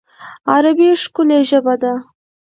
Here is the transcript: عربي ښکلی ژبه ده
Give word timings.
عربي 0.53 0.89
ښکلی 1.01 1.39
ژبه 1.49 1.75
ده 1.81 1.93